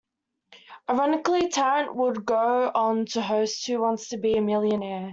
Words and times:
Ironically 0.89 1.49
Tarrant 1.51 1.95
would 1.95 2.25
go 2.25 2.71
on 2.73 3.05
to 3.05 3.21
host 3.21 3.67
Who 3.67 3.81
Wants 3.81 4.09
To 4.09 4.17
Be 4.17 4.35
A 4.35 4.41
Millionaire? 4.41 5.09